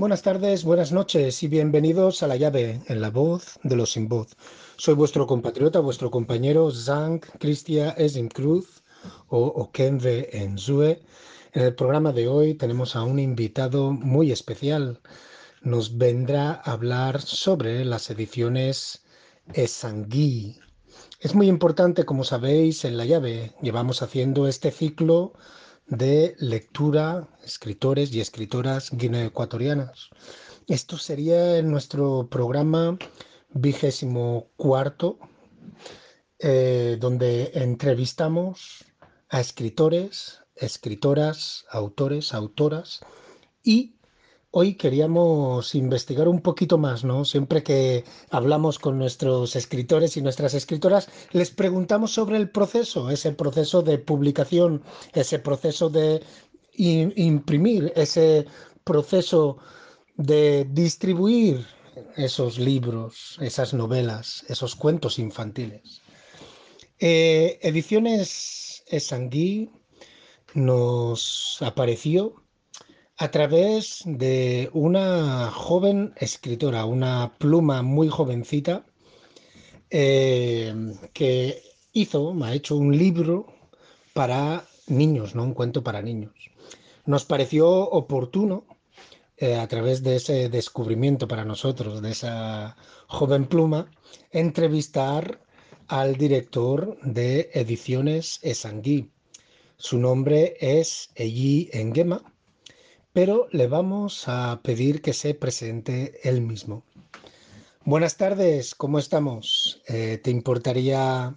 [0.00, 4.08] buenas tardes, buenas noches y bienvenidos a La Llave, en la voz de los sin
[4.08, 4.34] voz.
[4.78, 8.82] Soy vuestro compatriota, vuestro compañero Zank Cristia Esim Cruz
[9.28, 11.02] o Okenve Enzue.
[11.52, 15.00] En el programa de hoy tenemos a un invitado muy especial.
[15.60, 19.04] Nos vendrá a hablar sobre las ediciones
[19.52, 20.58] Esangui.
[21.20, 25.34] Es muy importante, como sabéis, en La Llave llevamos haciendo este ciclo
[25.90, 30.10] de lectura, escritores y escritoras guineoecuatorianas.
[30.68, 32.96] Esto sería nuestro programa
[33.50, 35.18] vigésimo cuarto,
[36.38, 38.84] eh, donde entrevistamos
[39.28, 43.00] a escritores, escritoras, autores, autoras
[43.62, 44.00] y
[44.52, 47.24] Hoy queríamos investigar un poquito más, ¿no?
[47.24, 53.30] Siempre que hablamos con nuestros escritores y nuestras escritoras, les preguntamos sobre el proceso, ese
[53.30, 54.82] proceso de publicación,
[55.12, 56.24] ese proceso de
[56.80, 58.46] imprimir, ese
[58.84, 59.58] proceso
[60.16, 61.66] de distribuir
[62.16, 66.02] esos libros, esas novelas, esos cuentos infantiles.
[66.98, 69.70] Eh, Ediciones Esangui
[70.54, 72.42] nos apareció
[73.16, 78.86] a través de una joven escritora, una pluma muy jovencita,
[79.90, 80.74] eh,
[81.12, 83.46] que hizo, ha hecho un libro
[84.14, 86.32] para niños, no un cuento para niños.
[87.06, 88.64] Nos pareció oportuno,
[89.36, 93.90] eh, a través de ese descubrimiento para nosotros, de esa joven pluma,
[94.30, 95.40] entrevistar
[95.88, 99.10] al director de Ediciones Esangui.
[99.76, 102.22] Su nombre es Eyi Engema
[103.12, 106.84] pero le vamos a pedir que se presente él mismo.
[107.84, 109.82] Buenas tardes, ¿cómo estamos?
[109.88, 111.34] Eh, ¿Te importaría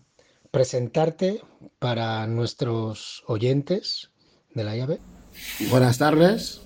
[0.52, 1.42] presentarte
[1.80, 4.12] para nuestros oyentes
[4.54, 5.00] de la llave?
[5.70, 6.62] Buenas tardes.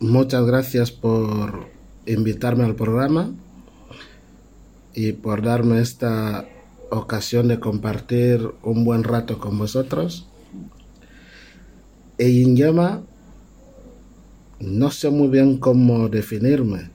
[0.00, 1.68] Muchas gracias por
[2.06, 3.32] invitarme al programa
[4.94, 6.46] y por darme esta
[6.90, 10.28] ocasión de compartir un buen rato con vosotros.
[12.18, 13.02] Llama,
[14.60, 16.90] no sé muy bien cómo definirme.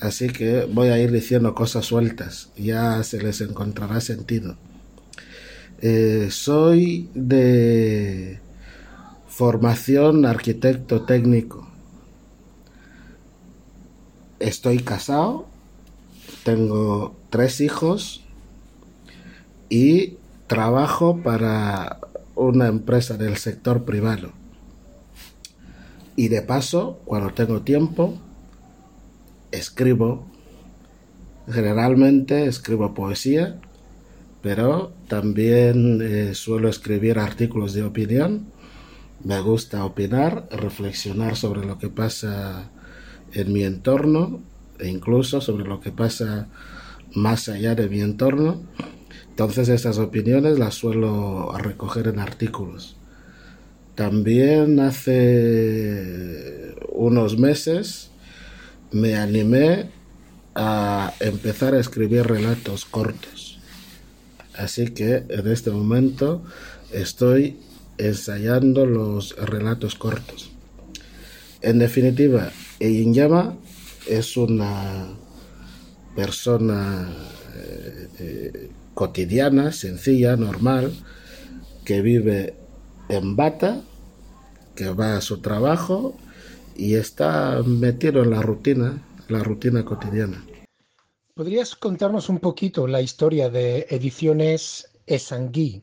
[0.00, 2.50] Así que voy a ir diciendo cosas sueltas.
[2.56, 4.56] Ya se les encontrará sentido.
[5.82, 8.38] Eh, soy de
[9.28, 11.66] formación arquitecto técnico.
[14.38, 15.46] Estoy casado.
[16.44, 18.22] Tengo tres hijos.
[19.70, 22.00] Y trabajo para
[22.34, 24.32] una empresa del sector privado.
[26.14, 28.18] Y de paso, cuando tengo tiempo,
[29.50, 30.26] escribo.
[31.50, 33.58] Generalmente escribo poesía,
[34.42, 38.46] pero también eh, suelo escribir artículos de opinión.
[39.22, 42.70] Me gusta opinar, reflexionar sobre lo que pasa
[43.32, 44.40] en mi entorno
[44.78, 46.48] e incluso sobre lo que pasa
[47.14, 48.62] más allá de mi entorno
[49.40, 52.96] entonces esas opiniones las suelo recoger en artículos.
[53.94, 58.10] También hace unos meses
[58.92, 59.88] me animé
[60.54, 63.39] a empezar a escribir relatos cortos.
[64.56, 66.42] Así que en este momento
[66.92, 67.58] estoy
[67.98, 70.50] ensayando los relatos cortos.
[71.62, 73.56] En definitiva, Eyinyama
[74.08, 75.08] es una
[76.16, 77.08] persona
[77.54, 80.92] eh, eh, cotidiana, sencilla, normal,
[81.84, 82.54] que vive
[83.08, 83.82] en bata,
[84.74, 86.16] que va a su trabajo
[86.76, 90.42] y está metido en la rutina, la rutina cotidiana.
[91.40, 95.82] ¿Podrías contarnos un poquito la historia de Ediciones Esangui?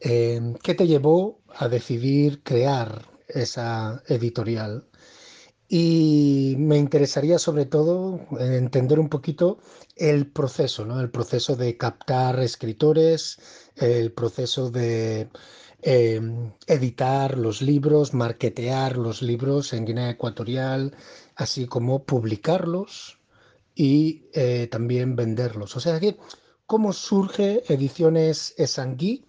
[0.00, 4.88] Eh, ¿Qué te llevó a decidir crear esa editorial?
[5.68, 9.60] Y me interesaría sobre todo entender un poquito
[9.94, 11.00] el proceso, ¿no?
[11.00, 13.38] El proceso de captar escritores,
[13.76, 15.28] el proceso de
[15.80, 20.96] em, editar los libros, marketear los libros en Guinea Ecuatorial,
[21.36, 23.20] así como publicarlos
[23.76, 25.76] y eh, también venderlos.
[25.76, 26.00] O sea,
[26.64, 29.26] ¿cómo surge Ediciones Esangui?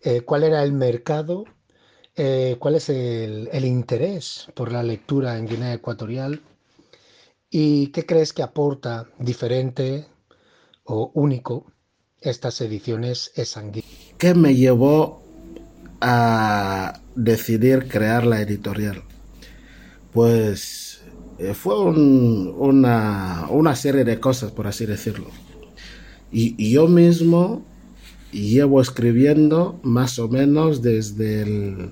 [0.00, 1.44] Eh, ¿Cuál era el mercado?
[2.14, 6.40] Eh, ¿Cuál es el, el interés por la lectura en Guinea Ecuatorial?
[7.50, 10.06] ¿Y qué crees que aporta diferente
[10.84, 11.72] o único
[12.20, 13.84] estas ediciones Esangui?
[14.16, 15.20] ¿Qué me llevó
[16.00, 19.02] a decidir crear la editorial?
[20.12, 20.83] Pues
[21.38, 25.26] eh, fue una, una, serie de cosas, por así decirlo.
[26.32, 27.64] Y, yo mismo
[28.32, 31.90] llevo escribiendo más o menos desde el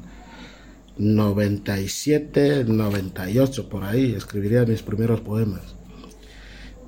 [0.99, 5.75] 97, 98, por ahí, escribiría mis primeros poemas.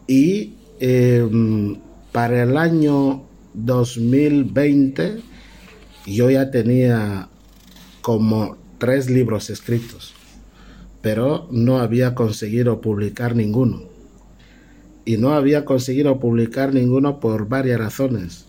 [0.07, 1.79] Y em,
[2.13, 3.25] para el año
[3.55, 5.21] 2020
[6.07, 7.29] yo ya tenía
[8.03, 10.14] como tres libros escritos,
[11.05, 13.83] pero no había conseguido publicar ninguno.
[15.05, 18.47] Y no había conseguido publicar ninguno por varias razones.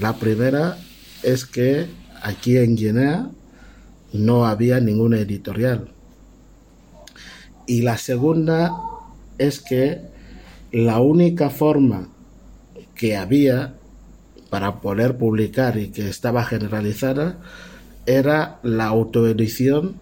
[0.00, 0.78] La primera
[1.22, 1.86] es que
[2.20, 3.30] aquí en Guinea
[4.12, 5.90] no había ninguna editorial.
[7.68, 8.72] Y la segunda
[9.38, 10.00] es que
[10.72, 12.08] la única forma
[12.96, 13.76] que había
[14.50, 17.38] para poder publicar y que estaba generalizada
[18.06, 20.00] era la autoedición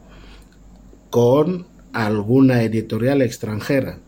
[1.10, 3.98] con alguna editorial extranjera.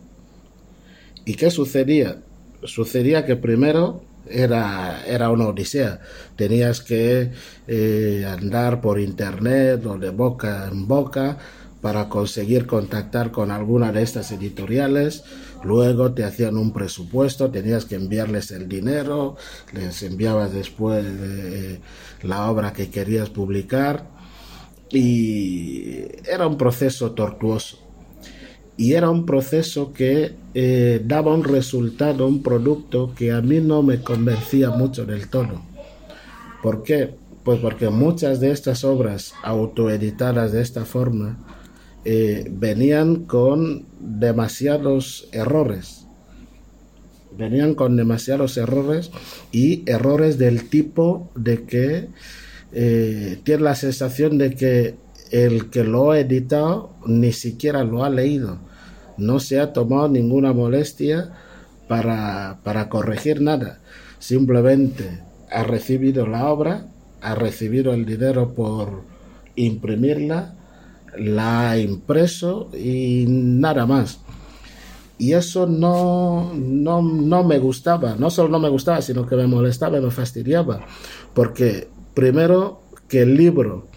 [1.25, 2.23] ¿Y qué sucedía?
[2.64, 6.00] Sucedía que primero era, era una odisea.
[6.37, 7.31] Tenías que
[7.67, 11.38] eh, andar por internet o de boca en boca
[11.81, 15.25] para conseguir contactar con alguna de estas editoriales.
[15.64, 19.37] Luego te hacían un presupuesto, tenías que enviarles el dinero,
[19.73, 21.81] les enviabas después eh,
[22.23, 24.22] la obra que querías publicar
[24.93, 27.79] y era un proceso tortuoso
[28.77, 33.83] y era un proceso que eh, daba un resultado, un producto que a mí no
[33.83, 35.62] me convencía mucho del todo.
[36.62, 37.15] ¿Por qué?
[37.44, 41.39] Pues porque muchas de estas obras autoeditadas de esta forma
[42.05, 46.06] eh, venían con demasiados errores.
[47.37, 49.11] Venían con demasiados errores
[49.50, 52.09] y errores del tipo de que
[52.73, 54.95] eh, tiene la sensación de que
[55.31, 58.59] el que lo ha editado ni siquiera lo ha leído,
[59.17, 61.33] no se ha tomado ninguna molestia
[61.89, 63.81] para, para corregir nada,
[64.19, 65.21] simplemente
[65.51, 66.87] ha recibido la obra,
[67.21, 69.03] ha recibido el dinero por
[69.57, 70.55] imprimirla,
[71.17, 74.21] la ha impreso y nada más.
[75.19, 79.47] Y eso no, no, no me gustaba, no solo no me gustaba, sino que me
[79.47, 80.81] molestaba me fastidiaba,
[81.33, 83.88] porque primero que el libro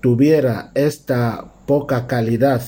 [0.00, 2.62] tuviera esta poca calidad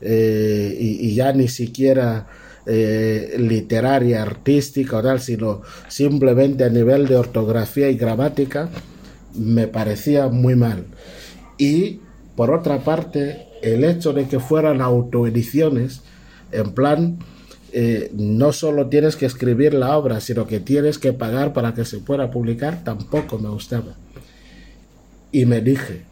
[0.00, 2.26] eh, y, ya ni siquiera
[2.66, 8.68] eh, literaria, artística o tal, sino simplemente a nivel de ortografía y gramática,
[9.34, 10.86] me parecía muy mal.
[11.58, 12.00] Y
[12.36, 16.02] por otra parte, el hecho de que fueran autoediciones,
[16.50, 17.18] en plan,
[17.72, 21.84] eh, no solo tienes que escribir la obra, sino que tienes que pagar para que
[21.84, 23.96] se pueda publicar, tampoco me gustaba.
[25.32, 26.02] Y me dije,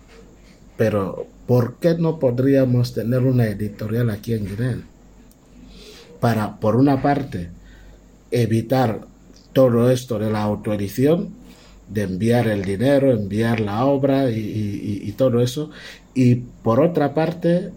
[0.78, 4.78] pero ¿por qué no podríamos tener una editorial aquí en Guinea?
[6.20, 7.50] Para, por una parte,
[8.30, 9.06] evitar
[9.52, 11.34] todo esto de la autoedición,
[11.88, 15.70] de enviar el dinero, enviar la obra y, todo eso,
[16.14, 17.70] y por otra parte,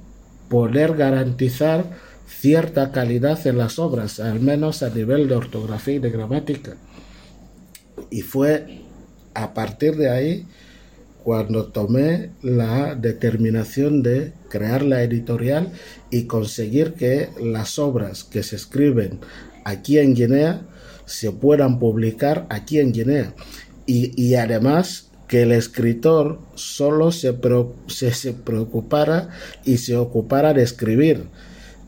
[0.50, 1.86] poder garantizar
[2.28, 6.76] cierta calidad en las obras, al menos a nivel de ortografía y de gramática.
[8.12, 8.82] Y fue
[9.34, 10.46] a partir de ahí
[11.24, 15.72] cuando tomé la determinación de crear la editorial
[16.10, 19.20] y conseguir que las obras que se escriben
[19.64, 20.62] aquí en Guinea
[21.06, 23.34] se puedan publicar aquí en Guinea.
[23.86, 27.36] Y, además que el escritor solo se,
[27.88, 29.30] se, preocupara
[29.66, 31.26] y se ocupara de escribir,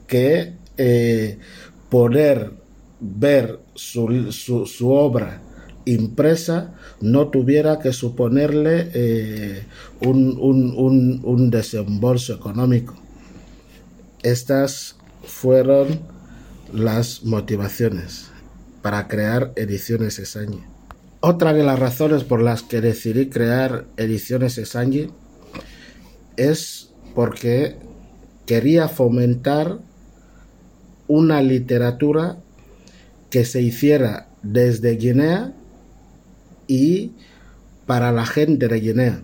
[0.08, 1.38] que eh,
[1.90, 2.52] poder
[3.00, 5.42] ver su, su obra
[5.86, 6.74] impresa
[7.06, 9.64] no tuviera que suponerle eh,
[10.02, 12.96] un, desembolso económico.
[14.24, 16.00] Estas fueron
[16.74, 18.32] las motivaciones
[18.82, 20.64] para crear Ediciones Esañe.
[21.20, 25.12] Otra de las razones por las que decidí crear Ediciones Esañe
[26.38, 27.76] es porque
[28.48, 29.78] quería fomentar
[31.08, 32.38] una literatura
[33.30, 35.54] que se hiciera desde Guinea
[36.68, 37.12] y
[37.86, 39.22] para la gente de Guinea.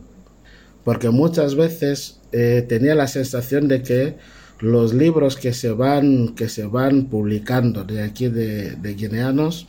[0.84, 4.18] Porque muchas veces eh, tenía la sensación de que
[4.60, 9.68] los libros que se van, que se van publicando de aquí de, guineanos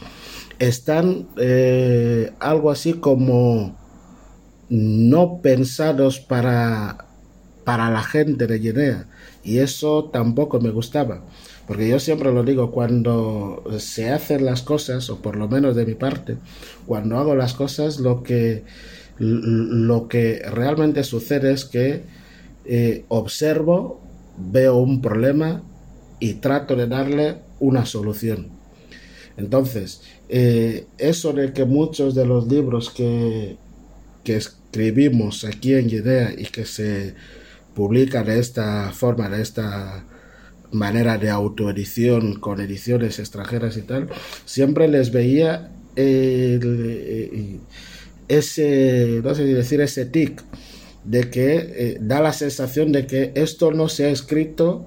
[0.59, 3.77] están eh, algo así como
[4.69, 7.07] no pensados para,
[7.65, 9.07] para la gente de Guinea.
[9.43, 11.23] Y eso tampoco me gustaba.
[11.73, 15.87] Porque yo siempre lo digo, cuando se hacen las cosas, o por lo menos de
[15.87, 16.37] mi parte,
[16.85, 18.65] cuando hago las cosas, lo que,
[19.19, 22.03] lo que realmente sucede es que
[22.67, 24.03] eh, observo,
[24.37, 25.63] veo un problema
[26.21, 28.49] y trato de darle una solución.
[29.39, 33.57] Entonces, eh, eso de que muchos de los libros que,
[34.25, 37.15] que escribimos aquí en Guinea y que se
[37.75, 40.05] publican de esta forma, de esta
[40.73, 44.09] manera de autoedición con ediciones extranjeras y tal,
[44.45, 47.59] siempre les veía eh,
[48.29, 50.43] ese, no sé decir, ese tic
[51.05, 54.87] de que eh, da la sensación de que esto no se ha escrito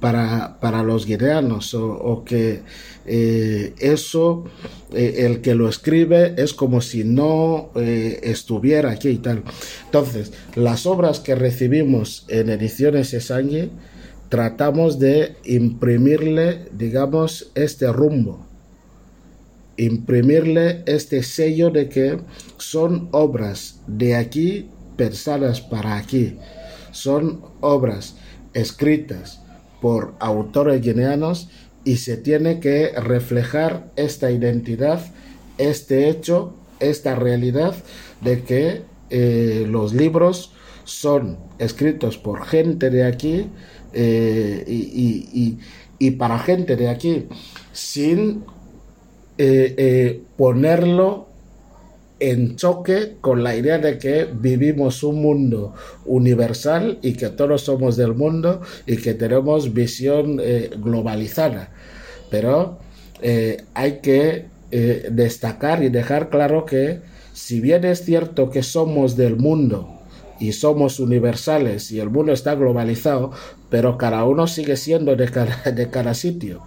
[0.00, 2.60] para, para los guineanos o, que
[3.04, 4.44] eh, eso,
[4.94, 9.42] el que lo escribe es como si no estuviera aquí y tal.
[9.86, 13.70] Entonces, las obras que recibimos en ediciones Esangue,
[14.28, 18.46] tratamos de imprimirle, digamos, este rumbo,
[19.76, 22.18] imprimirle este sello de que
[22.56, 26.38] son obras de aquí pensadas para aquí,
[26.90, 28.16] son obras
[28.54, 29.40] escritas
[29.80, 31.48] por autores guineanos
[31.84, 35.00] y se tiene que reflejar esta identidad,
[35.56, 37.74] este hecho, esta realidad
[38.20, 40.52] de que eh, los libros
[40.84, 43.46] son escritos por gente de aquí,
[43.92, 44.64] eh,
[45.98, 47.26] y, para gente de aquí,
[47.72, 48.44] sin
[49.36, 51.26] eh, eh, ponerlo
[52.20, 57.96] en choque con la idea de que vivimos un mundo universal y que todos somos
[57.96, 60.40] del mundo y que tenemos visión
[60.82, 61.70] globalizada.
[62.30, 62.78] Pero
[63.74, 64.46] hay que
[65.10, 67.00] destacar y dejar claro que
[67.32, 69.97] si bien es cierto que somos del mundo,
[70.40, 73.32] y somos universales y el mundo está globalizado,
[73.70, 76.62] pero cada uno sigue siendo de cada, de cada sitio.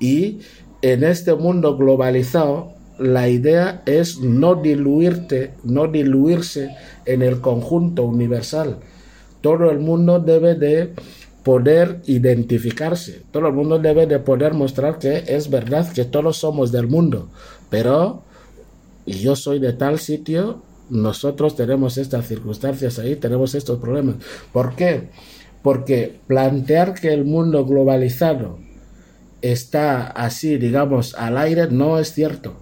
[0.00, 0.40] Y
[0.82, 6.70] en este mundo globalizado, la idea es no diluirte, no diluirse
[7.04, 8.78] en el conjunto universal.
[9.40, 10.94] Todo el mundo debe de
[11.44, 16.72] poder identificarse, todo el mundo debe de poder mostrar que es verdad que todos somos
[16.72, 17.28] del mundo,
[17.70, 18.22] pero
[19.06, 24.16] yo soy de tal sitio nosotros tenemos estas circunstancias ahí, tenemos estos problemas.
[24.52, 25.08] ¿Por qué?
[25.62, 28.58] Porque plantear que el mundo globalizado
[29.42, 32.54] está así, digamos, al aire, no es cierto.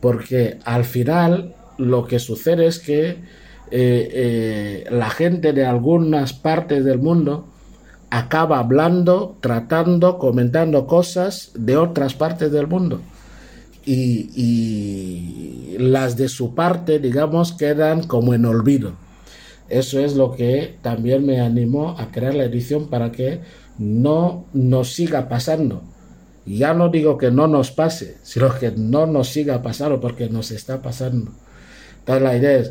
[0.00, 3.18] Porque al final lo que sucede es que eh,
[3.70, 7.48] eh, la gente de algunas partes del mundo
[8.10, 13.00] acaba hablando, tratando, comentando cosas de otras partes del mundo
[13.86, 18.92] y, las de su parte, digamos, quedan como en olvido.
[19.68, 23.40] Eso es lo que también me animó a crear la edición para que
[23.78, 25.82] no nos siga pasando.
[26.46, 30.50] Ya no digo que no nos pase, sino que no nos siga pasando porque nos
[30.50, 31.32] está pasando.
[32.00, 32.70] Entonces la idea es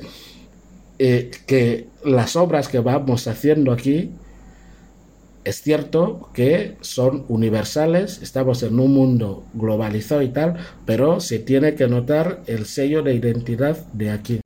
[0.99, 4.11] eh, que las obras que vamos haciendo aquí
[5.43, 11.75] es cierto que son universales, estamos en un mundo globalizado y tal, pero se tiene
[11.75, 14.42] que notar el sello de identidad de aquí.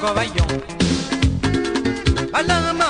[0.00, 0.40] tango.
[2.32, 2.89] A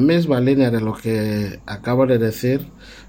[0.00, 2.66] misma línea de lo que acabo de decir,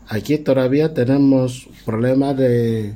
[0.08, 2.96] aquí todavía tenemos problemas de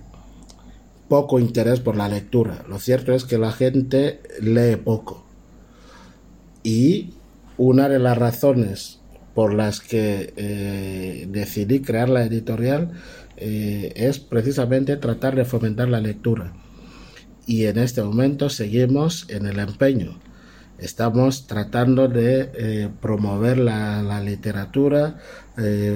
[1.08, 2.64] poco interés por la lectura.
[2.68, 5.26] Lo cierto es que la gente lee poco.
[6.64, 7.14] Y
[7.58, 9.00] una de las razones
[9.34, 12.92] por las que eh, decidí crear la editorial
[13.38, 16.54] eh, es precisamente tratar de fomentar la lectura.
[17.46, 20.20] Y en este momento seguimos en el empeño.
[20.78, 25.20] Estamos tratando de eh, promover la, literatura,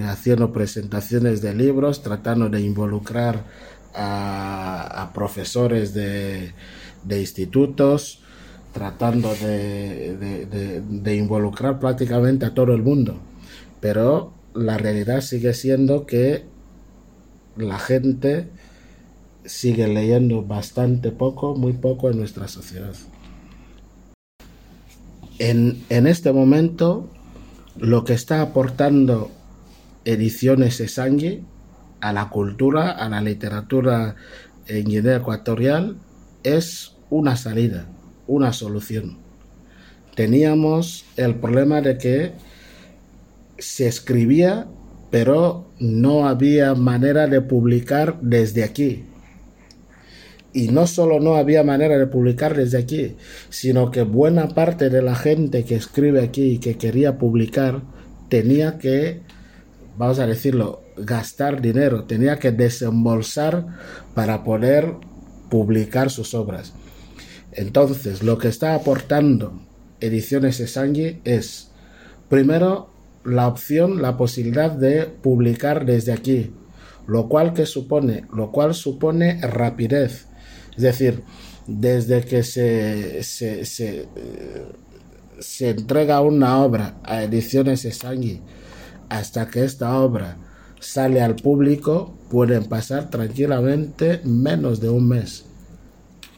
[0.07, 3.43] haciendo presentaciones de libros, tratando de involucrar
[3.93, 6.53] a, profesores de,
[7.09, 8.21] institutos,
[8.73, 13.19] tratando de, involucrar prácticamente a todo el mundo.
[13.81, 16.45] Pero la realidad sigue siendo que
[17.57, 18.47] la gente
[19.45, 22.93] sigue leyendo bastante poco, muy poco en nuestra sociedad.
[25.39, 27.09] En, este momento,
[27.77, 29.31] lo que está aportando
[30.03, 31.43] Ediciones Esangue
[32.01, 34.15] a la cultura, a la literatura
[34.67, 35.95] en Guinea Ecuatorial
[36.43, 37.87] es una salida,
[38.27, 39.17] una solución.
[40.13, 42.33] Teníamos el problema de que
[43.57, 44.67] se escribía,
[45.09, 49.05] pero no había manera de publicar desde aquí.
[50.59, 53.15] Y no solo no había manera de publicar desde aquí,
[53.49, 57.81] sino que buena parte de la gente que escribe aquí y que quería publicar
[58.27, 59.21] tenía que,
[59.97, 63.67] vamos a decirlo, gastar dinero, tenía que desembolsar
[64.13, 64.95] para poder
[65.49, 66.73] publicar sus obras.
[67.53, 69.61] Entonces, lo que está aportando
[70.01, 71.71] Ediciones Esangi es,
[72.27, 72.89] primero,
[73.23, 76.53] la opción, la posibilidad de publicar desde aquí,
[77.07, 80.28] lo cual que supone, lo cual supone rapidez.
[80.79, 81.23] Es decir,
[81.67, 84.07] desde que se, se, se,
[85.39, 88.39] se entrega una obra a Ediciones Esangi
[89.09, 90.37] hasta que esta obra
[90.79, 95.43] sale al público, pueden pasar tranquilamente menos de un mes.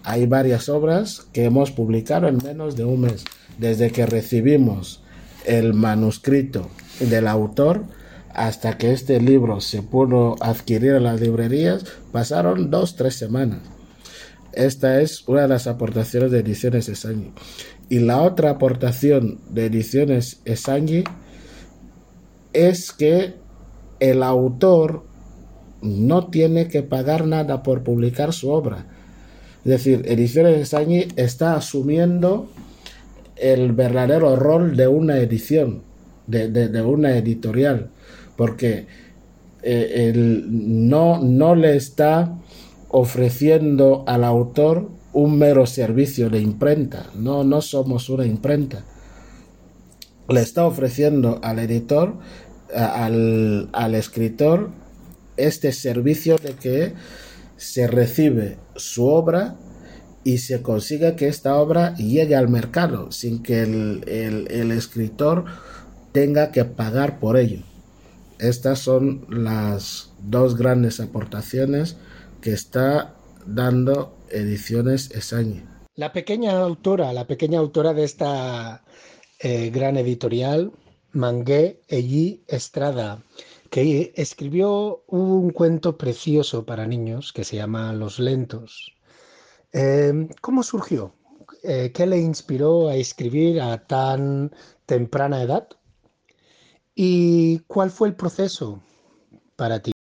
[0.03, 3.25] Hay varias obras que hemos publicado en menos de un mes.
[3.59, 5.03] Desde que recibimos
[5.45, 6.67] el manuscrito
[6.99, 7.83] del autor
[8.33, 13.59] hasta que este libro se pudo adquirir en las librerías, pasaron dos, tres semanas.
[14.53, 17.31] Esta es una de las aportaciones de Ediciones Esangui.
[17.89, 21.03] Y la otra aportación de Ediciones Esangui
[22.53, 23.35] es que
[23.99, 25.03] el autor
[25.81, 28.85] no tiene que pagar nada por publicar su obra.
[29.63, 32.49] Es decir, Ediciones de Sañi está asumiendo
[33.35, 35.83] el verdadero rol de una edición,
[36.27, 37.89] de, una editorial,
[38.35, 38.87] porque
[39.63, 42.37] eh, no, no le está
[42.91, 48.83] ofreciendo al autor un mero servicio de imprenta, no, no somos una imprenta.
[50.29, 52.15] Le está ofreciendo al editor
[52.73, 54.69] al, escritor
[55.37, 56.93] este servicio de que
[57.57, 59.55] se recibe su obra
[60.23, 65.45] y se consiga que esta obra llegue al mercado sin que el, escritor
[66.11, 67.61] tenga que pagar por ello.
[68.39, 71.97] Estas son las dos grandes aportaciones
[72.41, 75.65] que está dando Ediciones Esañe.
[75.95, 78.83] La pequeña autora, la pequeña autora de esta
[79.39, 80.71] eh, gran editorial,
[81.11, 83.23] Mangué Elli Estrada,
[83.69, 88.93] que escribió un cuento precioso para niños que se llama Los Lentos.
[89.71, 91.13] Em, ¿Cómo surgió?
[91.63, 94.51] Eh, ¿Qué le inspiró a escribir a tan
[94.85, 95.67] temprana edad?
[96.95, 98.81] ¿Y cuál fue el proceso
[99.55, 99.91] para ti?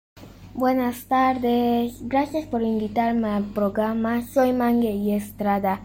[0.54, 4.26] Buenas tardes, gracias por invitarme al programa.
[4.26, 5.80] Soy Mangue Estrada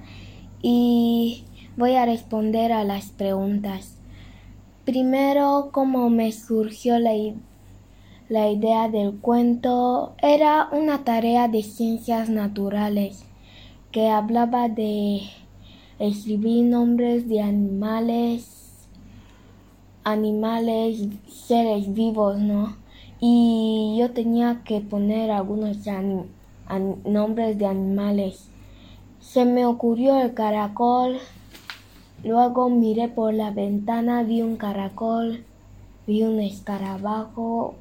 [0.60, 1.44] y
[1.78, 4.00] voy a responder a las preguntas.
[4.84, 7.12] Primero, como me surgió la,
[8.28, 13.24] la idea del cuento, era una tarea de ciencias naturales
[13.92, 15.22] que hablaba de
[16.00, 18.88] escribir nombres de animales,
[20.04, 22.84] animales, seres vivos, ¿no?
[23.28, 25.78] Y yo tenía que poner algunos
[27.06, 28.50] nombres de animales.
[29.20, 31.18] Se me ocurrió el caracol,
[32.24, 35.44] Luego miré por la ventana, vi un caracol,
[36.08, 37.76] vi un escarabajo,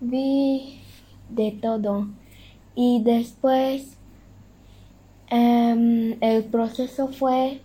[0.00, 0.80] vi
[1.28, 2.08] de todo.
[2.74, 3.96] Y después
[5.30, 7.60] em, el proceso fue,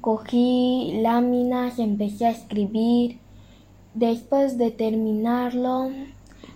[0.00, 3.18] cogí láminas, empecé a escribir.
[3.92, 5.90] Después de terminarlo,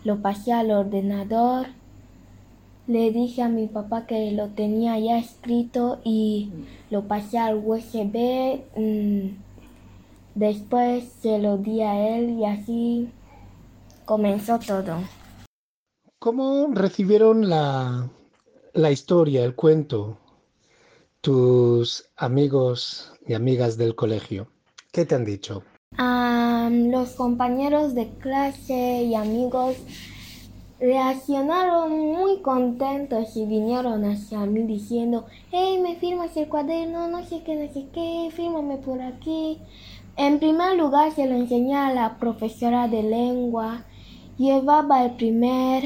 [0.04, 1.66] lo pasé al ordenador
[2.86, 6.50] le dije a mi papá que lo tenía ya escrito y
[6.90, 8.60] lo pasé al USB.
[8.76, 9.36] Mm,
[10.34, 13.10] Después se lo di a él y así
[14.06, 14.96] comenzó todo.
[16.18, 18.08] ¿Cómo recibieron la,
[18.72, 20.18] la historia, el cuento,
[21.20, 24.48] tus amigos y amigas del colegio?
[24.90, 25.64] ¿Qué te han dicho?
[26.70, 29.76] Los compañeros de clase y amigos
[30.82, 37.42] reaccionaron muy contentos y vinieron hacia mí diciendo, hey, me firmas el cuaderno, no sé
[37.44, 39.58] qué, no sé qué, fírmame por aquí.
[40.16, 43.84] En primer lugar se lo enseñé a la profesora de lengua.
[44.38, 45.84] Llevaba el primer,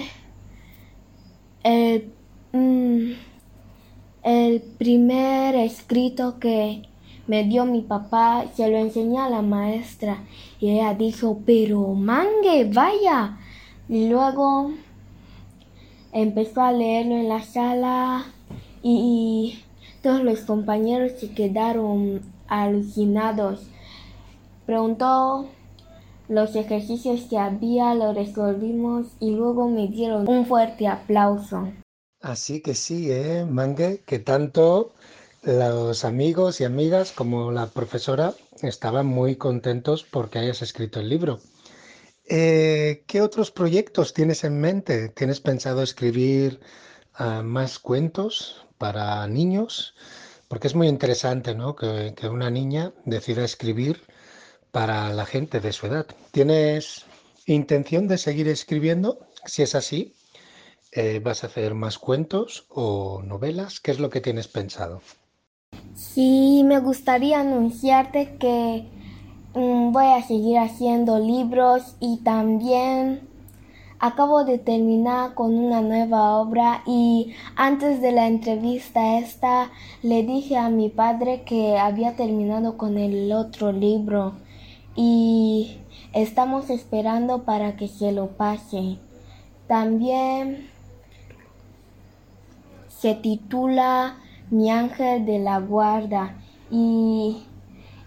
[1.62, 2.10] el,
[2.52, 3.12] mm,
[4.22, 6.82] el primer escrito que
[7.26, 10.24] me dio mi papá, se lo enseñé a la maestra
[10.60, 13.38] y ella dijo, pero mangue, vaya.
[13.88, 14.72] Y luego
[16.12, 18.26] empezó a leerlo en la sala
[18.82, 19.62] y
[20.02, 23.66] todos los compañeros se quedaron alucinados.
[24.64, 25.46] Preguntó
[26.28, 31.68] los ejercicios que había, lo resolvimos y luego me dieron un fuerte aplauso.
[32.20, 34.02] Así que sí, ¿eh, Mangue?
[34.06, 34.92] Que tanto
[35.44, 41.40] los amigos y amigas como la profesora estaban muy contentos porque hayas escrito el libro.
[42.28, 45.08] Eh, ¿Qué otros proyectos tienes en mente?
[45.10, 46.60] ¿Tienes pensado escribir
[47.20, 49.94] uh, más cuentos para niños?
[50.48, 51.76] Porque es muy interesante ¿no?
[51.76, 54.02] que, que, una niña decida escribir
[54.72, 56.06] para la gente de su edad.
[56.32, 57.04] ¿Tienes
[57.46, 59.20] intención de seguir escribiendo?
[59.44, 60.14] Si es así,
[60.92, 63.80] eh, ¿vas a hacer más cuentos o novelas?
[63.80, 65.02] ¿Qué es lo que tienes pensado?
[65.94, 68.86] Sí, me gustaría anunciarte que
[69.56, 73.26] Mm, voy a seguir haciendo libros y también
[73.98, 79.70] acabo de terminar con una nueva obra y antes de la entrevista esta
[80.02, 84.34] le dije a mi padre que había terminado con el otro libro
[84.94, 85.78] y
[86.12, 88.98] estamos esperando para que se lo pase.
[89.68, 90.68] También
[92.88, 94.18] se titula
[94.50, 96.34] Mi ángel de la guarda
[96.70, 97.42] y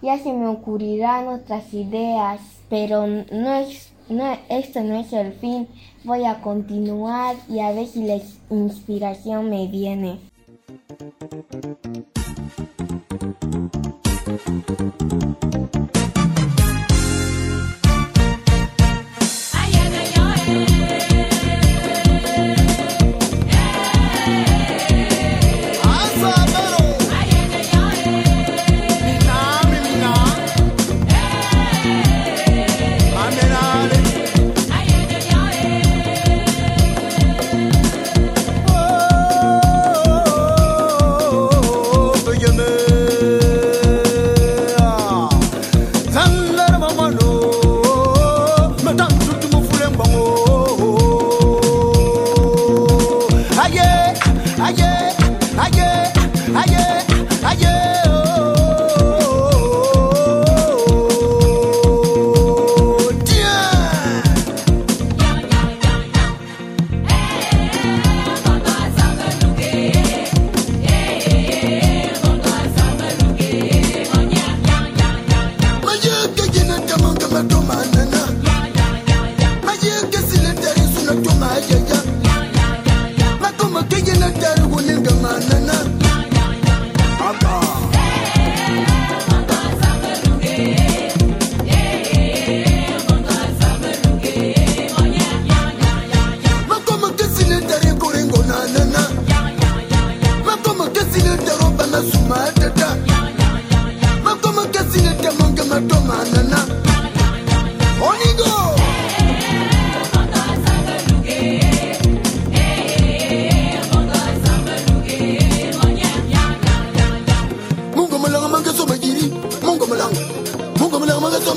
[0.02, 5.68] ya se me ocurrirán otras ideas, pero no es, no, esto no es el fin.
[6.04, 10.18] Voy a continuar y a ver si la inspiración me viene.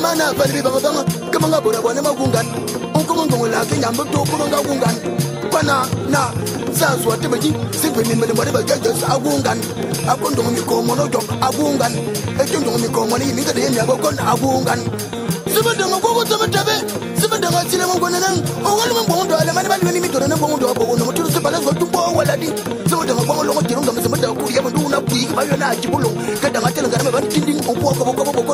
[0.04, 2.48] mana balibi banga banga kama nga bora bwana magungan
[2.96, 4.96] unkuma ngongo la kenya mbuto kuma nga gungan
[5.54, 5.76] bana
[6.12, 6.22] na
[6.76, 9.60] zazu ate baji sipi min mele mwari baga jos agungan
[10.12, 11.94] akondongo mikomo no jom agungan
[12.42, 14.80] ekondongo mikomo ni minga de mi agogon agungan
[15.54, 16.76] sibadongo gogo tabe tabe
[17.20, 18.36] sibadongo sile mo gona nan
[18.68, 21.30] ongol mo bongo do ala mani bali mi dona na bongo do bongo no mutulu
[21.32, 22.48] sibala zo tumbo wala di
[22.90, 26.10] sibadongo bongo longo jirunga mzimata kuri yabo nduna kuyi bayo na jibulo
[26.42, 28.54] kadanga tele ngarama ban tinding opo ko ko ko ko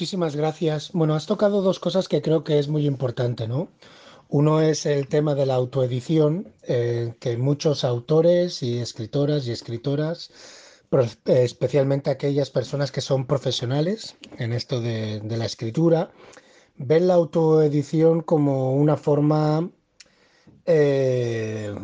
[0.00, 0.92] Muchísimas gracias.
[0.94, 3.68] Bueno, has tocado dos cosas que creo que es muy importante, ¿no?
[4.30, 10.30] Uno es el tema de la autoedición, eh, que muchos autores y escritoras y escritoras,
[10.90, 16.10] eh, especialmente aquellas personas que son profesionales en esto de, la escritura,
[16.78, 19.68] ven la autoedición como una forma,
[20.64, 21.74] eh,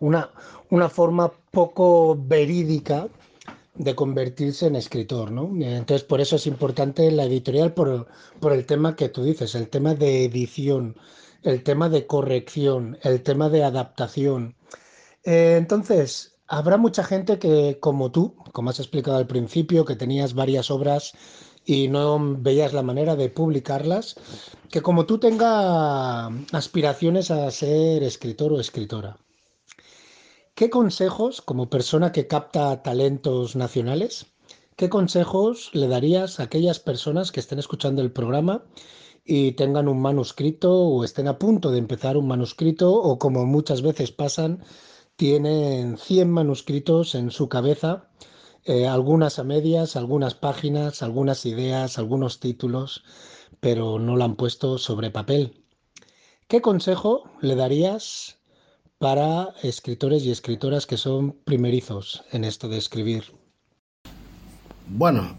[0.00, 0.32] una,
[0.70, 3.06] una forma poco verídica
[3.78, 5.50] de convertirse en escritor, ¿no?
[5.60, 8.08] Entonces, por eso es importante la editorial por,
[8.52, 10.96] el tema que tú dices, el tema de edición,
[11.42, 14.56] el tema de corrección, el tema de adaptación.
[15.24, 20.34] Eh, entonces, habrá mucha gente que, como tú, como has explicado al principio, que tenías
[20.34, 21.12] varias obras
[21.64, 24.16] y no veías la manera de publicarlas,
[24.70, 29.18] que como tú tenga aspiraciones a ser escritor o escritora.
[30.58, 34.26] ¿Qué consejos, como persona que capta talentos nacionales,
[34.74, 38.64] qué consejos le darías a aquellas personas que estén escuchando el programa
[39.24, 43.82] y tengan un manuscrito o estén a punto de empezar un manuscrito o como muchas
[43.82, 44.64] veces pasan,
[45.14, 48.08] tienen 100 manuscritos en su cabeza,
[48.64, 53.04] eh, algunas a medias, algunas páginas, algunas ideas, algunos títulos,
[53.60, 55.62] pero no lo han puesto sobre papel?
[56.48, 58.37] ¿Qué consejo le darías
[58.98, 63.24] para escritores y escritoras que son primerizos en esto de escribir?
[64.88, 65.36] Bueno,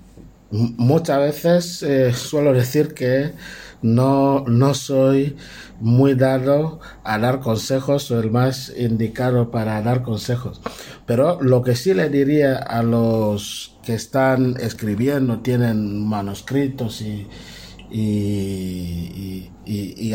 [0.52, 3.34] muchas veces eh, suelo decir que
[3.82, 5.36] no, no soy
[5.80, 10.62] muy dado a dar consejos o el más indicado para dar consejos.
[11.06, 17.28] Pero lo que sí le diría a los que están escribiendo, tienen manuscritos y,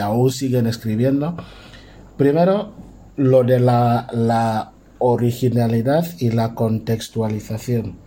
[0.01, 1.37] aún siguen escribiendo,
[2.17, 2.84] primero
[3.17, 7.99] lo de la, originalidad y la contextualización.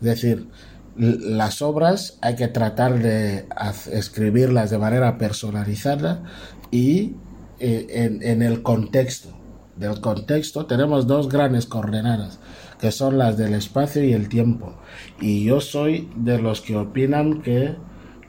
[0.00, 0.48] Es decir,
[0.96, 3.46] las obras hay que tratar de
[3.90, 6.22] escribirlas de manera personalizada
[6.70, 7.14] y
[7.58, 9.30] eh, en, en, el contexto.
[9.76, 12.38] Del contexto tenemos dos grandes coordenadas,
[12.78, 14.74] que son las del espacio y el tiempo.
[15.20, 17.76] Y yo soy de los que opinan que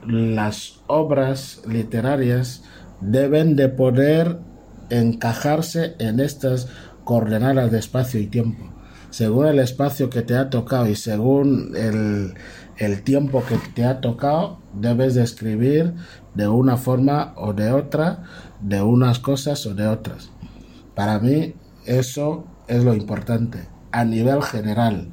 [0.06, 2.62] las obras literarias
[3.00, 4.38] deben de poder
[4.90, 6.68] encajarse en estas
[7.04, 8.72] coordenadas de espacio y tiempo.
[9.10, 12.34] Según el espacio que te ha tocado y según el,
[12.76, 15.94] el tiempo que te ha tocado, debes de escribir
[16.34, 18.24] de una forma o de otra,
[18.60, 20.30] de unas cosas o de otras.
[20.94, 21.54] Para mí
[21.86, 25.12] eso es lo importante a nivel general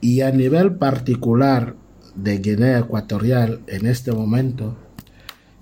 [0.00, 1.74] y a nivel particular
[2.14, 4.76] de Guinea Ecuatorial en este momento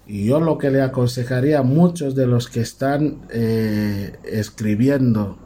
[0.06, 5.38] y yo lo que le aconsejaría a muchos de los que están eh, escribiendo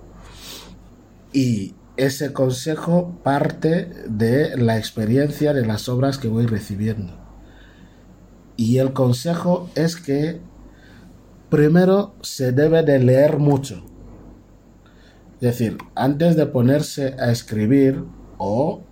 [1.32, 7.14] y ese consejo parte de la experiencia de las obras que voy recibiendo.
[8.56, 10.40] Y el consejo es que
[11.50, 13.84] primero se debe de leer mucho.
[15.34, 18.02] Es decir, antes de ponerse a escribir
[18.38, 18.82] o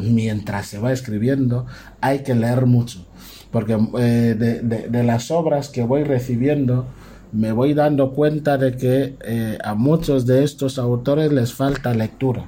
[0.00, 1.66] mientras se va escribiendo,
[2.00, 3.06] hay que leer mucho
[3.54, 6.86] porque eh, de, las obras que voy recibiendo
[7.30, 12.46] me voy dando cuenta de que eh, a muchos de estos autores les falta lectura.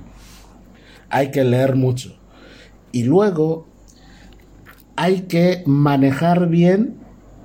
[1.08, 2.16] Hay que leer mucho.
[2.90, 3.68] Y luego
[4.96, 6.96] hay que manejar bien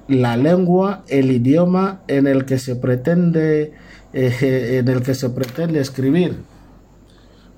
[0.07, 3.73] la lengua, el idioma en el que se pretende,
[4.11, 6.35] eh, en el que se pretende escribir.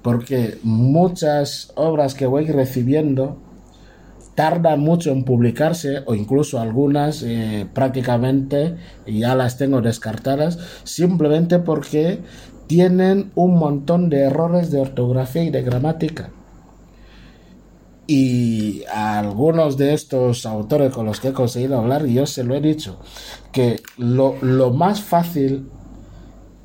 [0.01, 3.37] Porque muchas obras que voy recibiendo
[4.35, 12.19] tardan mucho en publicarse o incluso algunas eh, prácticamente ya las tengo descartadas simplemente porque
[12.67, 16.31] tienen un montón de errores de ortografía y de gramática.
[18.05, 22.53] Y a algunos de estos autores con los que he conseguido hablar, yo se lo
[22.55, 22.99] he dicho,
[23.51, 25.69] que lo, lo más fácil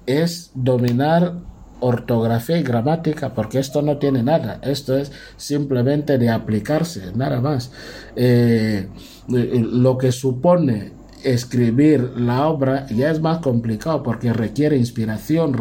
[0.07, 1.35] es dominar
[1.81, 7.71] ortografía y gramática, porque esto no tiene nada, esto es simplemente de aplicarse, nada más.
[8.17, 8.88] Eh,
[9.29, 15.57] lo que supone escribir la obra ya es más complicado porque requiere inspiración,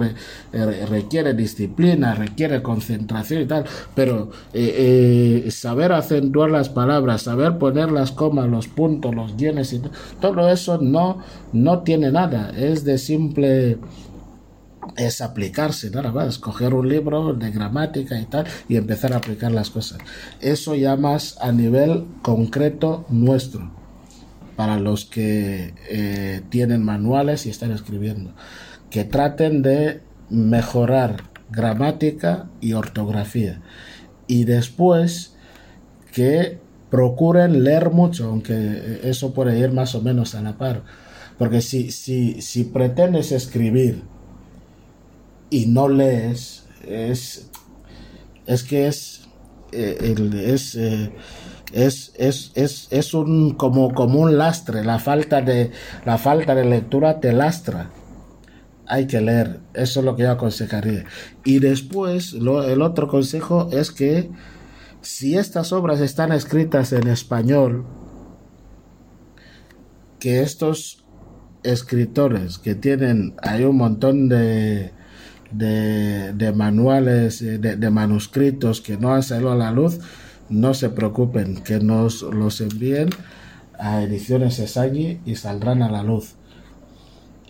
[0.54, 7.58] eh, requiere disciplina, requiere concentración y tal, pero eh, eh, saber acentuar las palabras, saber
[7.58, 9.82] poner las comas, los puntos, los guiones y
[10.22, 11.18] todo eso no,
[11.54, 13.78] no tiene nada, es de simple
[14.96, 19.52] es aplicarse, nada más, coger un libro de gramática y tal y empezar a aplicar
[19.52, 20.00] las cosas.
[20.40, 23.72] Eso ya más a nivel concreto nuestro
[24.56, 28.34] para los que eh, tienen manuales y están escribiendo,
[28.90, 33.62] que traten de mejorar gramática y ortografía.
[34.26, 35.36] Y después
[36.12, 40.84] que procuren leer mucho, aunque eso puede ir más o menos a la par,
[41.38, 44.04] porque si, si, si pretendes escribir
[45.50, 47.50] y no lees, es,
[48.46, 49.28] es que es,
[49.72, 51.12] eh, eh,
[51.74, 55.72] es, es, es, es un, como, como un lastre, la falta, de,
[56.06, 57.92] la falta de lectura te lastra.
[58.90, 61.04] Hay que leer, eso es lo que yo aconsejaría.
[61.44, 64.32] Y después, el otro consejo es que
[65.02, 67.86] si estas obras están escritas en español,
[70.20, 71.04] que estos
[71.64, 74.94] escritores que tienen, hay un montón de,
[75.52, 80.00] de, de manuales, de, de manuscritos que no han salido a la luz,
[80.50, 83.10] no se preocupen, que nos los envíen
[83.78, 86.36] a Ediciones Esagi y saldrán a la luz.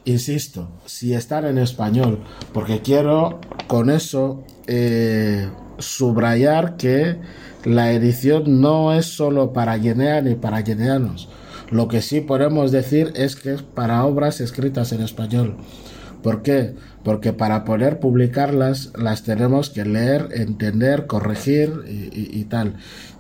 [0.06, 7.18] Insisto, si están en español, porque quiero con eso eh, subrayar que
[7.66, 11.28] la edición no es solo para Guinea ni para guineanos.
[11.70, 15.58] Lo que sí podemos decir es que es para obras escritas en español.
[16.22, 16.76] ¿Por qué?
[17.04, 22.78] Porque para poder publicarlas las tenemos que leer, entender, corregir y, tal.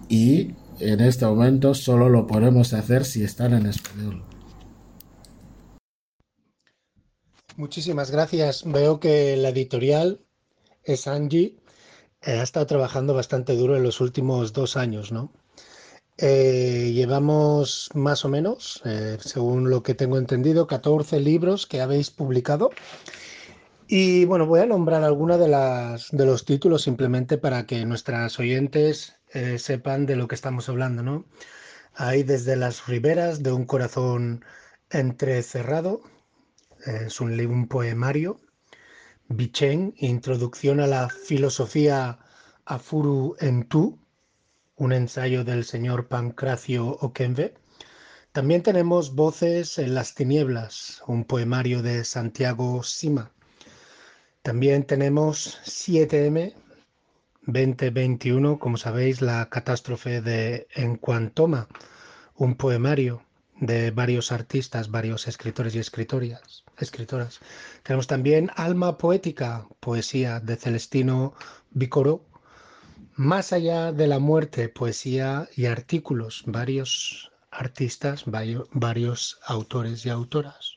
[0.09, 4.23] Y en este momento solo lo podemos hacer si están en español.
[7.55, 8.63] Muchísimas gracias.
[8.65, 10.21] Veo que la editorial
[10.83, 11.57] es Angie.
[12.21, 15.31] Eh, ha estado trabajando bastante duro en los últimos dos años, ¿no?
[16.19, 22.09] Eh, llevamos más o menos, eh, según lo que tengo entendido, 14 libros que habéis
[22.09, 22.71] publicado.
[23.87, 29.59] Y bueno, voy a nombrar algunos de, los títulos simplemente para que nuestras oyentes eh,
[29.59, 31.25] sepan de lo que estamos hablando, ¿no?
[31.95, 34.43] Hay desde las riberas de un corazón
[34.89, 36.01] entrecerrado,
[36.85, 38.39] es un, un poemario.
[39.29, 42.19] Bichen, Introducción a la filosofía
[42.65, 43.99] Afuru en tú,
[44.77, 47.55] un ensayo del señor Pancracio Oquenve.
[48.31, 53.31] También tenemos Voces en las tinieblas, un poemario de Santiago Sima.
[54.43, 56.53] También tenemos 7M
[57.47, 61.67] 2021, como sabéis, la catástrofe de Encuantoma,
[62.35, 63.23] un poemario
[63.59, 66.63] de varios artistas, varios escritores y escritoras.
[66.77, 67.39] escritoras.
[67.81, 71.33] Tenemos también Alma Poética, poesía de Celestino
[71.71, 72.23] Vicoro,
[73.17, 80.73] más allá de la muerte, poesía y artículos, varios artistas, varios autores y autoras.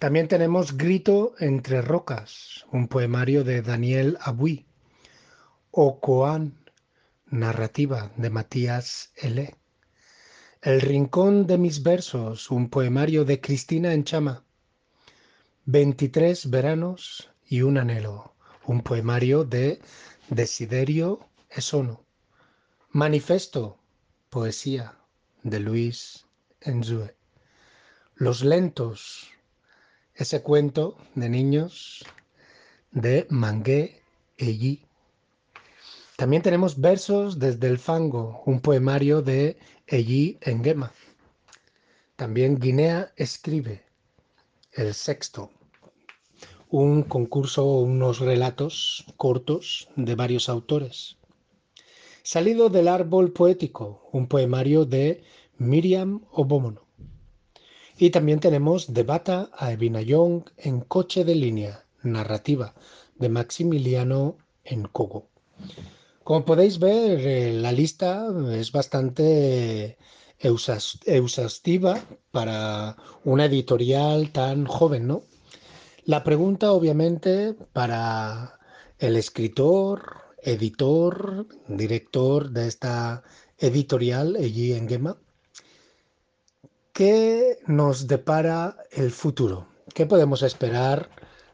[0.00, 4.66] También tenemos Grito entre rocas, un poemario de Daniel Abuy,
[5.70, 6.52] o Coan,
[7.26, 9.54] narrativa de Matías L.
[10.62, 14.42] El rincón de mis versos, un poemario de Cristina Enchama.
[15.66, 18.34] 23 veranos y un anhelo,
[18.64, 19.80] un poemario de
[20.28, 21.20] Desiderio
[21.56, 22.04] Esono.
[22.90, 23.78] Manifesto,
[24.28, 24.94] poesía
[25.42, 26.26] de Luis
[26.60, 27.16] Enzue.
[28.14, 29.30] Los lentos,
[30.14, 32.04] ese cuento de niños
[32.90, 34.02] de Mangué
[34.36, 34.86] Eyi.
[36.16, 40.92] También tenemos versos desde el fango, un poemario de Eyi Engema.
[42.16, 43.82] También Guinea escribe
[44.72, 45.50] el sexto,
[46.68, 51.15] un concurso, unos relatos cortos de varios autores.
[52.26, 55.22] Salido del árbol poético, un poemario de
[55.58, 56.82] Miriam Obomono.
[57.96, 62.74] Y también tenemos Debata a Young en coche de línea, narrativa
[63.14, 65.28] de Maximiliano en Cogo.
[66.24, 69.96] Como podéis ver, eh, la lista es bastante
[70.40, 72.00] exhaustiva
[72.32, 75.22] para una editorial tan joven, ¿no?
[76.04, 78.58] La pregunta, obviamente, para
[78.98, 83.22] el escritor, editor, director de esta
[83.58, 85.16] editorial, allí en Gema.
[86.92, 89.68] ¿Qué nos depara el futuro?
[89.92, 91.10] ¿Qué podemos esperar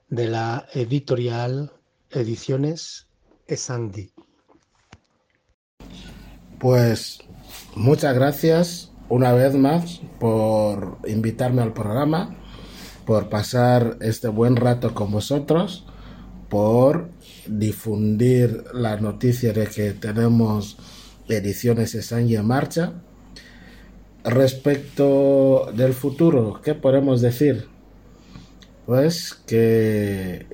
[0.08, 1.72] de la editorial
[2.10, 3.08] Ediciones
[3.46, 4.12] Esandi?
[6.60, 7.18] Pues
[7.74, 12.36] muchas gracias una vez más por invitarme al programa,
[13.06, 15.86] por pasar este buen rato con vosotros,
[16.48, 17.10] por
[17.46, 20.76] difundir la noticia de que tenemos
[21.28, 22.02] ediciones en
[22.42, 22.92] marcha.
[24.24, 27.66] Respecto del futuro, ¿qué podemos decir?
[28.86, 30.46] Pues que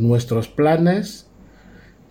[0.00, 1.26] nuestros planes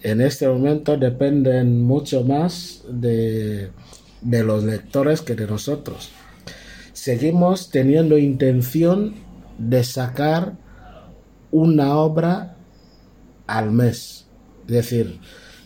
[0.02, 3.72] en este momento dependen mucho más de,
[4.22, 6.12] de los lectores que de nosotros.
[6.94, 9.16] Seguimos teniendo intención
[9.58, 10.58] de sacar
[11.52, 12.56] una obra
[13.50, 14.28] al mes.
[14.68, 15.20] Es decir,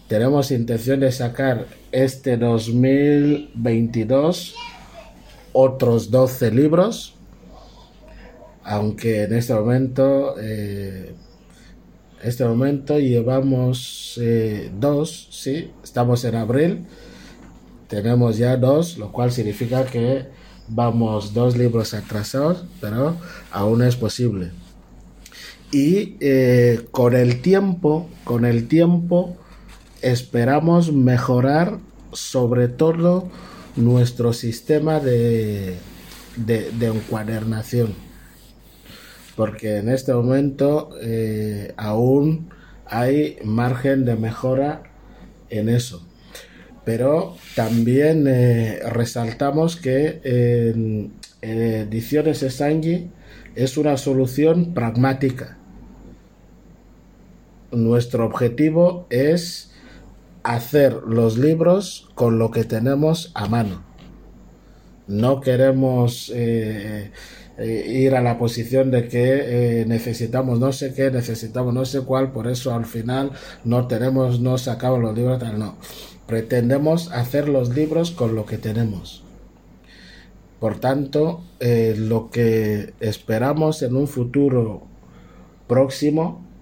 [0.07, 4.55] tenemos intención de sacar este 2022
[5.51, 7.15] otros 12 libros,
[8.63, 11.13] aunque en este momento, eh,
[12.23, 16.85] este momento llevamos eh, dos, sí, estamos en abril,
[17.89, 20.27] tenemos ya dos, lo cual significa que
[20.69, 23.17] vamos dos libros atrasados, pero
[23.51, 24.62] aún es posible.
[25.73, 29.35] Y eh, con el tiempo, con el tiempo,
[30.03, 31.79] esperamos mejorar
[32.11, 33.31] sobre todo
[33.75, 35.75] nuestro sistema de,
[36.35, 37.95] de, encuadernación.
[39.35, 42.49] Porque en este momento eh, aún
[42.85, 44.83] hay margen de mejora
[45.49, 46.07] en eso.
[46.85, 53.09] Pero también eh, resaltamos que en, Ediciones Sangui
[53.55, 55.57] es una solución pragmática.
[57.73, 59.71] Nuestro objetivo es
[60.43, 63.83] hacer los libros con lo que tenemos a mano.
[65.07, 67.11] No queremos eh,
[67.57, 72.01] eh, ir a la posición de que eh, necesitamos no sé qué, necesitamos no sé
[72.01, 73.31] cuál, por eso al final
[73.63, 75.77] no tenemos, no sacamos los libros, tal, no.
[76.27, 79.23] Pretendemos hacer los libros con lo que tenemos.
[80.59, 84.83] Por tanto, lo que esperamos en un futuro
[85.67, 86.52] próximo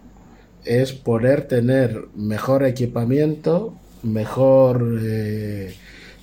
[0.65, 5.75] es poder tener mejor equipamiento, mejor, eh,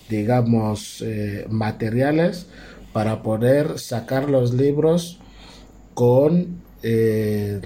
[0.08, 2.46] digamos, eh, materiales
[2.92, 5.18] para poder sacar los libros
[5.94, 7.60] con eh,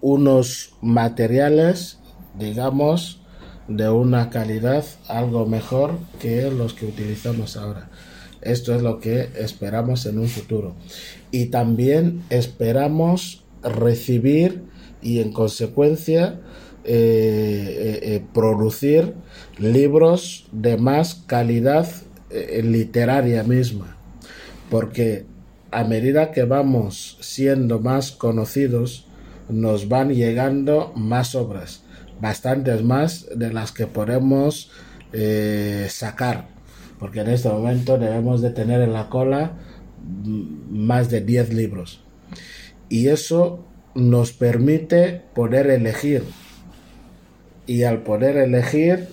[0.00, 1.98] unos materiales,
[2.38, 3.20] digamos,
[3.68, 7.88] de una calidad algo mejor que los que utilizamos ahora.
[8.40, 10.74] Esto es lo que esperamos en un futuro.
[11.30, 14.62] Y también esperamos recibir
[15.02, 16.40] y en consecuencia
[16.84, 19.14] eh, eh, eh, producir
[19.58, 21.86] libros de más calidad
[22.62, 23.98] literaria misma.
[24.70, 25.26] Porque
[25.70, 29.06] a medida que vamos siendo más conocidos,
[29.50, 31.82] nos van llegando más obras,
[32.22, 34.70] bastantes más de las que podemos
[35.88, 36.48] sacar.
[36.98, 39.52] Porque en este momento debemos de tener en la cola
[40.70, 42.02] más de 10 libros
[42.92, 43.64] y eso
[43.94, 46.24] nos permite poder elegir.
[47.66, 49.08] Y al poder elegir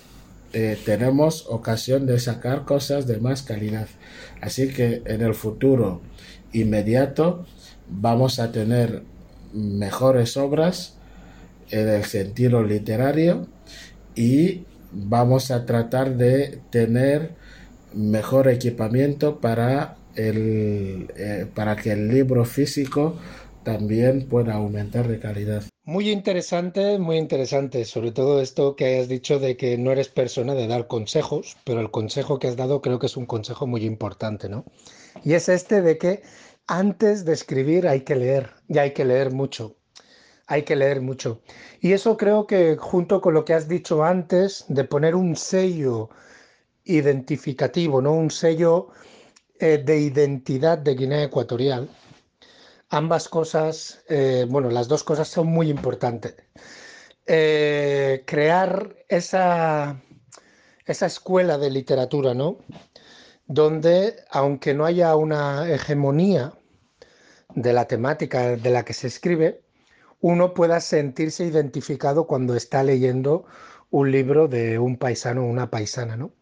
[0.52, 3.88] eh, tenemos ocasión de sacar cosas de más calidad.
[4.42, 6.02] Así que en el futuro
[6.52, 7.46] inmediato
[7.88, 9.04] vamos a tener
[9.54, 10.98] mejores obras
[11.70, 13.48] en el sentido literario
[14.14, 17.32] y vamos a tratar de tener
[17.94, 23.16] mejor equipamiento para el, eh, para que el libro físico
[23.78, 25.64] también pueda aumentar de calidad.
[25.84, 30.56] Muy interesante, muy interesante, sobre todo esto que hayas dicho de que no eres persona
[30.56, 33.86] de dar consejos, pero el consejo que has dado creo que es un consejo muy
[33.86, 34.66] importante, ¿no?
[35.24, 36.24] Y es este de que
[36.66, 39.76] antes de escribir hay que leer, y hay que leer mucho,
[40.48, 41.42] hay que leer mucho.
[41.80, 46.10] Y eso creo que junto con lo que has dicho antes, de poner un sello
[46.86, 48.14] identificativo, ¿no?
[48.14, 48.90] Un sello
[49.60, 51.88] eh, de identidad de Guinea Ecuatorial,
[52.90, 56.36] ambas cosas, eh, bueno, las dos cosas son muy importantes.
[57.26, 60.02] Eh, crear esa,
[60.86, 62.58] esa escuela de literatura, ¿no?
[63.46, 66.54] Donde, aunque no haya una hegemonía
[67.56, 69.64] de la temática de la que se escribe,
[70.22, 73.46] uno pueda sentirse identificado cuando está leyendo
[73.90, 76.34] un libro de un paisano o una paisana, ¿no?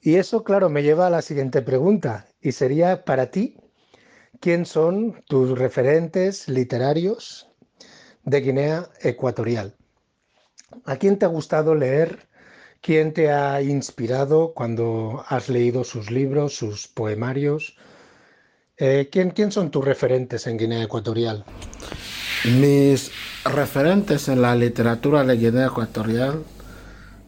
[0.00, 3.56] Y eso, claro, me lleva a la siguiente pregunta, y sería para ti,
[4.40, 7.48] ¿Quién son tus referentes literarios
[8.24, 9.74] de Guinea Ecuatorial?
[10.84, 12.28] ¿A quién te ha gustado leer?
[12.80, 17.76] ¿Quién te ha inspirado cuando has leído sus libros, sus poemarios?
[18.76, 21.44] Eh, ¿quién, ¿Quién son tus referentes en Guinea Ecuatorial?
[22.60, 23.10] Mis
[23.44, 26.44] referentes en la literatura de Guinea Ecuatorial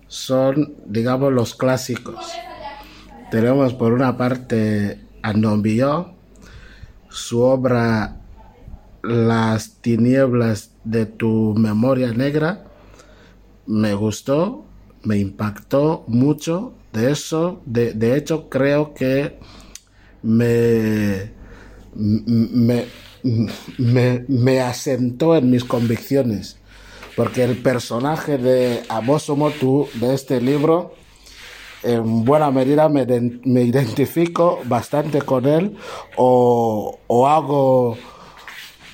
[0.09, 2.27] son, digamos, los clásicos.
[3.31, 5.33] tenemos por una parte a
[7.17, 8.21] su obra
[9.03, 12.65] Las tinieblas de tu memoria negra,
[13.67, 14.65] me gustó,
[15.03, 16.75] me impactó mucho.
[16.93, 19.39] De eso, de, de hecho, creo que
[20.23, 21.31] me,
[21.95, 22.87] me,
[23.79, 26.59] me, me asentó en mis convicciones.
[27.17, 30.95] Porque el personaje de Amoso Motu de este libro,
[31.87, 33.07] en buena medida me,
[33.45, 35.77] me identifico bastante con él
[36.17, 37.97] o, o hago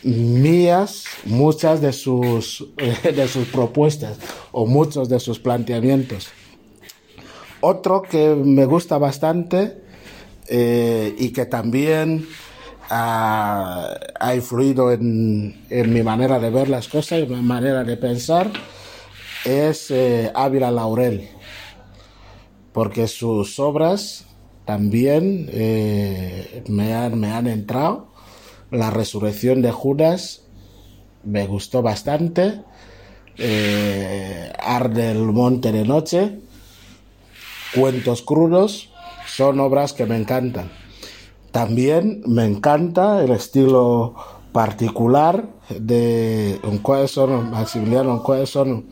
[0.02, 2.66] mías muchas de sus,
[3.02, 4.18] de sus propuestas
[4.52, 6.28] o muchos de sus planteamientos.
[7.60, 9.80] Otro que me gusta bastante
[10.48, 12.26] eh, y que también
[12.90, 17.96] ha, ha influido en, en mi manera de ver las cosas y mi manera de
[17.96, 18.50] pensar
[19.44, 21.28] es eh, Ávila Laurel,
[22.72, 24.24] porque sus obras
[24.64, 28.08] también eh, me, han, entrado.
[28.70, 30.44] La resurrección de Judas
[31.24, 32.62] me gustó bastante.
[33.38, 36.38] Eh, Arde el monte de noche,
[37.74, 38.90] Cuentos crudos,
[39.26, 40.70] son obras que me encantan.
[41.50, 44.14] También me encanta el estilo
[44.52, 48.86] particular de Maximiliano Uncoeson,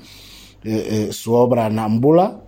[0.65, 2.41] eh, eh, su obra Nambula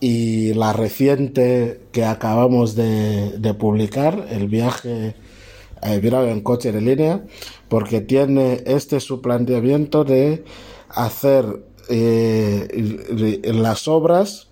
[0.00, 5.14] y la reciente que acabamos de, publicar, El viaje
[5.82, 7.24] a Ebirau en coche de línea,
[7.68, 10.44] porque tiene este su planteamiento de
[10.88, 11.44] hacer
[11.88, 14.48] eh, las obras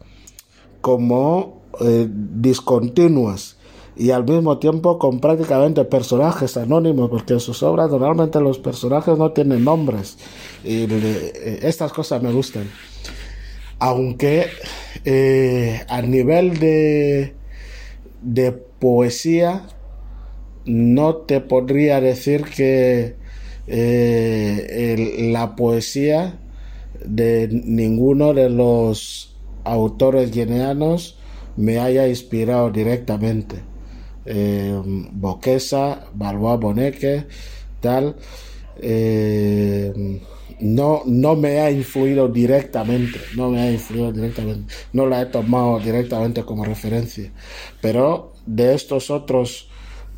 [0.81, 3.57] como eh, discontinuas
[3.99, 9.19] y al mismo tiempo con prácticamente personajes anónimos, porque en sus obras normalmente los personajes
[9.19, 10.19] no tienen nombres.
[10.63, 12.71] Y eh, estas cosas me gustan.
[13.79, 14.47] Aunque
[15.05, 17.35] eh, a nivel de,
[18.23, 19.63] de poesía,
[20.65, 23.15] no te podría decir que
[23.67, 26.39] eh, la poesía
[27.05, 31.19] de ninguno de los autores guineanos
[31.57, 33.57] me haya inspirado directamente.
[34.27, 34.81] Eh,
[35.13, 37.27] Boquesa, Balboa Boneque,
[37.81, 38.17] tal,
[38.81, 40.21] eh,
[40.61, 45.79] no, no me ha influido directamente, no me ha influido directamente, no la he tomado
[45.79, 47.31] directamente como referencia,
[47.81, 49.69] pero de estos otros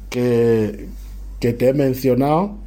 [0.08, 0.88] que,
[1.38, 2.58] que te he mencionado,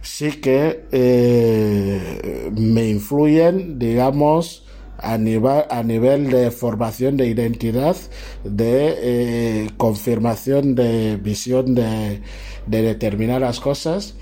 [0.00, 4.66] sí que eh, me influyen, digamos,
[4.98, 7.96] a nivel, a nivel de formación de identidad,
[8.44, 12.22] de eh, confirmación de visión de,
[12.66, 14.14] de determinadas cosas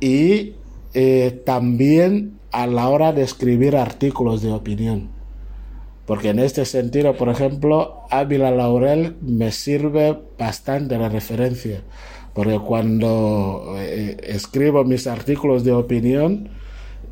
[0.00, 0.54] y
[0.94, 5.10] eh, también a la hora de escribir artículos de opinión.
[6.06, 11.82] Porque en este sentido, por ejemplo, Ávila Laurel me sirve bastante de referencia.
[12.32, 16.50] Porque cuando eh, escribo mis artículos de opinión,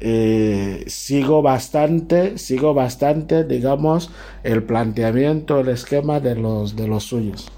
[0.01, 4.11] eh, sigo bastante, sigo bastante, digamos,
[4.43, 7.51] el planteamiento, el esquema de los, de los suyos.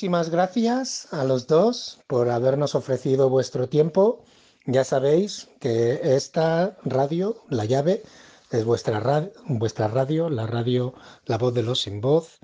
[0.00, 4.24] Muchísimas gracias a los dos por habernos ofrecido vuestro tiempo.
[4.64, 8.02] Ya sabéis que esta radio, La Llave,
[8.50, 10.94] es vuestra, ra- vuestra radio, la radio
[11.26, 12.38] La Voz de los Sin Voz,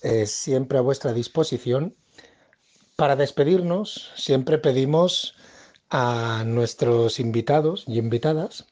[0.00, 1.94] eh, siempre a vuestra disposición.
[2.96, 5.34] Para despedirnos, siempre pedimos
[5.90, 8.64] a nuestros invitados y invitadas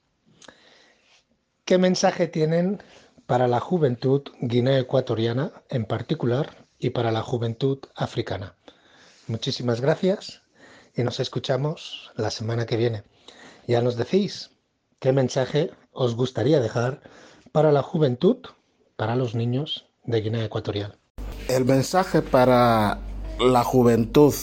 [1.66, 2.82] qué mensaje tienen
[3.26, 8.57] para la juventud guinea ecuatoriana en particular y para la juventud africana.
[9.26, 10.43] Muchísimas gracias
[10.95, 13.05] y nos escuchamos la semana que viene.
[13.66, 14.51] Ya nos decís
[15.01, 17.01] qué mensaje os gustaría dejar
[17.53, 18.37] para la juventud,
[18.97, 20.99] para los niños de Guinea Ecuatorial.
[21.49, 22.99] El mensaje para
[23.41, 24.35] la juventud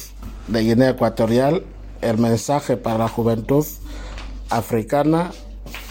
[0.47, 1.63] de Guinea Ecuatorial,
[2.01, 3.67] el mensaje para la juventud
[4.49, 5.29] africana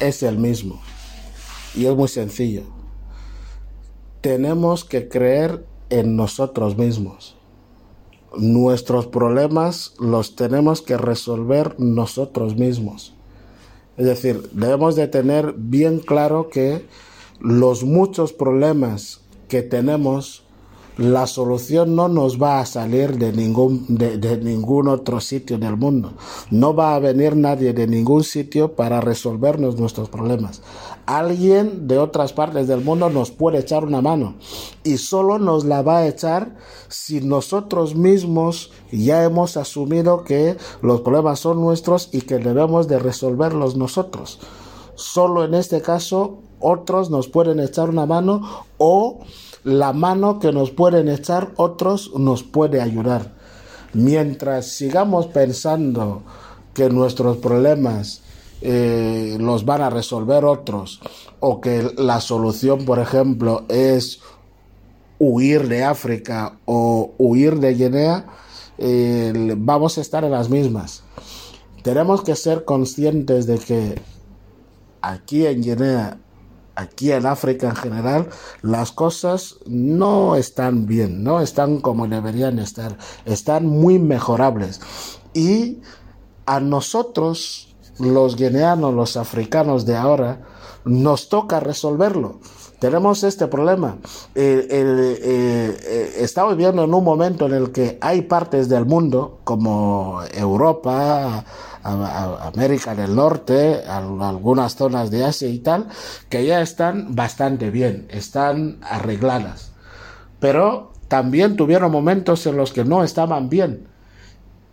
[0.00, 0.82] es el mismo.
[1.76, 2.64] Y es muy sencillo.
[4.20, 7.36] Tenemos que creer en nosotros mismos.
[8.36, 13.12] Nuestros problemas los tenemos que resolver nosotros mismos.
[13.96, 16.86] Es decir, debemos de tener bien claro que
[17.40, 20.44] los muchos problemas que tenemos,
[21.00, 26.12] la solución no nos va a salir de ningún, de, ningún otro sitio del mundo.
[26.50, 30.60] No va a venir nadie de ningún sitio para resolvernos nuestros problemas.
[31.06, 34.34] Alguien de otras partes del mundo nos puede echar una mano
[34.84, 36.56] y solo nos la va a echar
[36.88, 42.98] si nosotros mismos ya hemos asumido que los problemas son nuestros y que debemos de
[42.98, 44.38] resolverlos nosotros.
[44.96, 49.20] Solo en este caso otros nos pueden echar una mano o
[49.64, 53.34] la mano que nos pueden echar otros nos puede ayudar.
[53.92, 56.22] Mientras sigamos pensando
[56.74, 58.22] que nuestros problemas
[58.62, 61.00] eh, los van a resolver otros
[61.40, 64.20] o que la solución, por ejemplo, es
[65.18, 68.26] huir de África o huir de Guinea,
[68.78, 71.02] eh, vamos a estar en las mismas.
[71.82, 74.00] Tenemos que ser conscientes de que
[75.02, 76.18] aquí en Guinea,
[76.74, 78.28] aquí en África en general,
[78.62, 84.80] las cosas no están bien, no están como deberían estar, están muy mejorables.
[85.34, 85.78] Y
[86.46, 90.42] a nosotros, los guineanos, los africanos de ahora,
[90.84, 92.40] nos toca resolverlo.
[92.80, 93.98] Tenemos este problema.
[94.34, 99.40] Eh, eh, eh, estamos viviendo en un momento en el que hay partes del mundo,
[99.44, 101.44] como Europa,
[101.82, 105.88] a, América del Norte, algunas zonas de Asia y tal,
[106.28, 109.72] que ya están bastante bien, están arregladas.
[110.38, 113.88] Pero también tuvieron momentos en los que no estaban bien.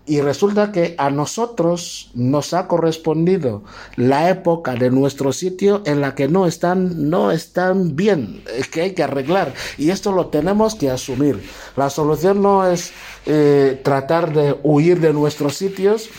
[0.09, 3.63] Y resulta que a nosotros nos ha correspondido
[3.97, 8.41] la época de nuestro sitio en la que no están, no están bien,
[8.71, 9.53] que hay que arreglar.
[9.77, 11.43] Y esto lo tenemos que asumir.
[11.75, 12.93] La solución no es
[13.25, 16.09] eh, tratar de huir de nuestros sitios,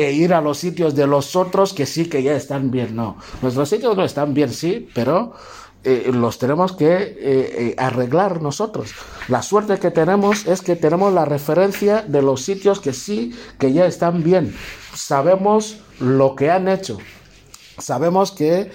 [0.00, 2.96] e ir a los sitios de los otros que sí que ya están bien.
[2.96, 5.34] No, nuestros sitios no están bien, sí, pero
[5.84, 8.94] eh, los tenemos que eh, eh, arreglar nosotros.
[9.28, 13.74] La suerte que tenemos es que tenemos la referencia de los sitios que sí, que
[13.74, 14.56] ya están bien.
[14.94, 16.96] Sabemos lo que han hecho.
[17.76, 18.70] Sabemos que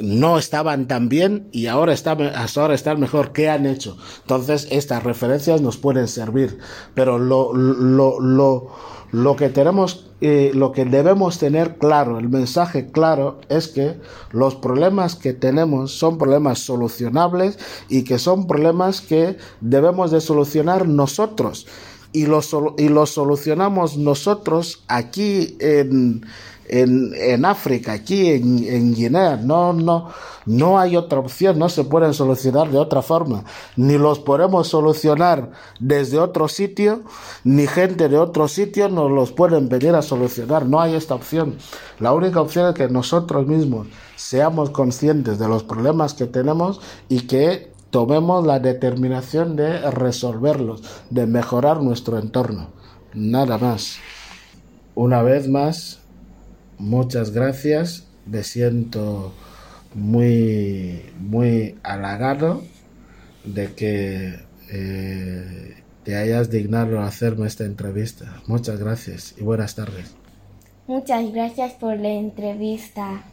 [0.00, 3.32] no estaban tan bien y ahora, está, hasta ahora están mejor.
[3.32, 3.96] ¿Qué han hecho?
[4.22, 6.58] Entonces, estas referencias nos pueden servir.
[6.94, 8.68] Pero lo, lo, lo,
[9.12, 14.00] lo que tenemos, eh, lo que debemos tener claro, el mensaje claro es que
[14.32, 20.88] los problemas que tenemos son problemas solucionables y que son problemas que debemos de solucionar
[20.88, 21.66] nosotros.
[22.12, 26.24] Y los, y los solucionamos nosotros aquí en,
[26.68, 29.36] en, en África, aquí en, en, Guinea.
[29.36, 30.10] No, no,
[30.46, 33.44] no hay otra opción, no se pueden solucionar de otra forma.
[33.76, 35.50] Ni los podemos solucionar
[35.80, 37.02] desde otro sitio,
[37.44, 40.66] ni gente de otro sitio nos los pueden venir a solucionar.
[40.66, 41.56] No hay esta opción.
[42.00, 43.86] La única opción es que nosotros mismos
[44.16, 51.26] seamos conscientes de los problemas que tenemos y que tomemos la determinación de resolverlos, de
[51.26, 52.70] mejorar nuestro entorno.
[53.12, 53.98] Nada más.
[54.96, 56.00] Una vez más,
[56.78, 58.06] muchas gracias.
[58.26, 59.34] Me siento
[59.94, 62.62] muy, muy halagado
[63.44, 68.42] de que eh, te hayas dignado a hacerme esta entrevista.
[68.46, 70.14] Muchas gracias y buenas tardes.
[70.86, 73.24] Muchas gracias por la entrevista.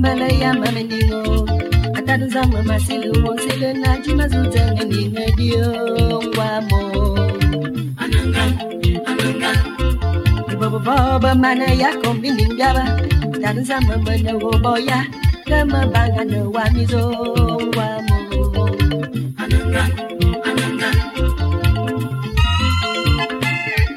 [0.00, 1.48] mbala ya mameningo
[1.94, 6.80] atanuzama masilumo sile na jumazutanga ninadiongwamo
[8.02, 8.42] ananga
[9.10, 9.50] ananga
[10.60, 12.84] boboboba mana yako mbiningaba
[13.42, 15.06] tanuzama manawoboya
[15.48, 18.16] kama bangano wa mizongwamo
[19.42, 19.82] ananga
[20.48, 20.90] ananga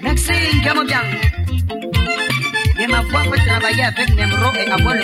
[0.04, 1.06] Maxine Gamobian,
[2.80, 5.04] il m'a foi pour travailler avec Nemro e avoir le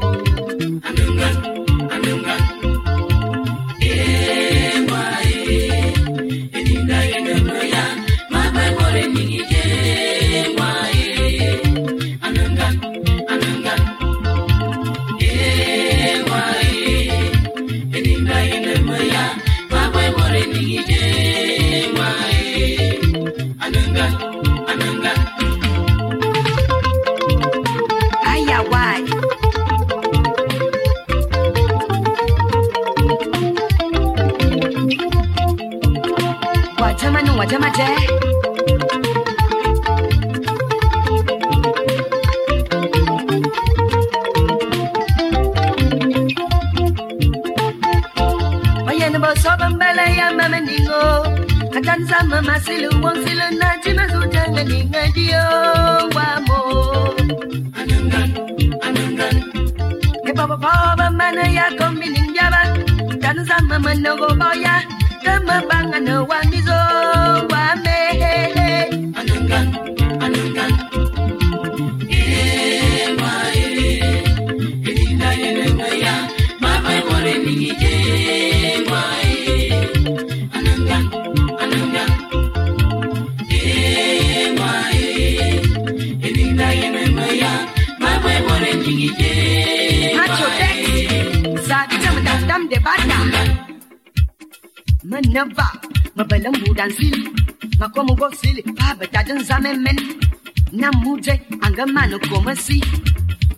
[101.81, 102.79] la mano como así.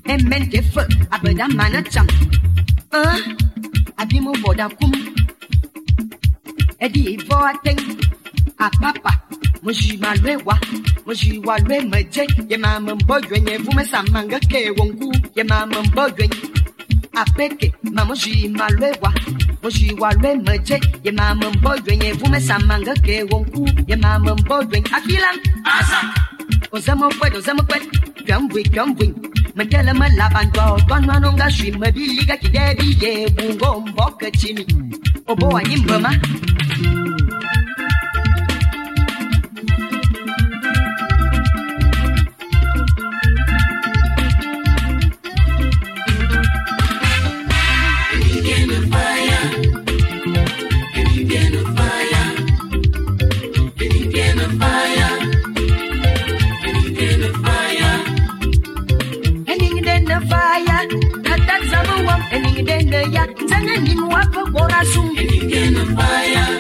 [0.06, 2.08] En mente fue, a ver la mano cham.
[2.92, 3.18] Ah,
[3.98, 4.92] abrimos boda cum.
[6.80, 7.82] Edi evo ateng.
[8.60, 9.12] A papa,
[9.62, 10.58] moji malwewa.
[11.06, 12.26] Moji walwe meje.
[12.50, 15.12] Ye mama mbogwen, ye vume samanga ke wongu.
[15.36, 16.30] Ye mama mbogwen.
[17.14, 19.14] Apeke, mamoji malwewa.
[19.62, 20.80] moji walwe meje.
[21.04, 23.68] Ye mama mbogwen, ye vume samanga ke wongu.
[23.88, 24.84] Ye mama mbogwen.
[24.96, 25.38] Akilan.
[25.66, 26.14] Asa.
[26.72, 29.14] Ozamo fue, ozamo fue gambwe gambwe.
[29.56, 34.66] Mekele melabantwa otwanwana onga shwi mebili gakidebiye bungo mboke chini
[35.28, 36.10] obowa nyimbema
[64.86, 65.16] sun
[65.96, 66.53] Bayern.